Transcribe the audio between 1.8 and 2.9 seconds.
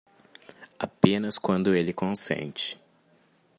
consente.